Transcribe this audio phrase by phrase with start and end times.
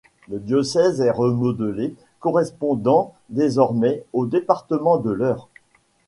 [0.29, 5.47] Le diocèse est remodelé, correspondant désormais au département de l'Eure.